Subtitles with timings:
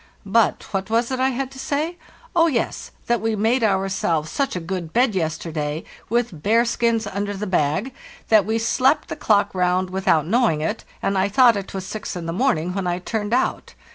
[0.25, 1.95] "But what was it I had to say?
[2.35, 7.35] Oh yes, that we made ourselves such a good bed yesterday with bear skins under
[7.37, 7.93] the bag;
[8.29, 11.85] that we slept the clock round with out knowing it, and I thought it was
[11.85, 13.75] six in the morn ing when I turned out.